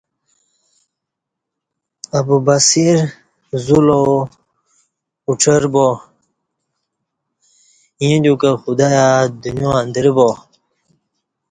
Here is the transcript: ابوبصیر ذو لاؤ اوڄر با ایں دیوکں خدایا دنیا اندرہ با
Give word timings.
ابوبصیر 2.17 2.97
ذو 3.65 3.79
لاؤ 3.85 4.17
اوڄر 5.27 5.63
با 5.73 5.87
ایں 8.01 8.17
دیوکں 8.23 8.55
خدایا 8.63 9.07
دنیا 9.43 9.71
اندرہ 9.81 10.11
با 10.15 10.29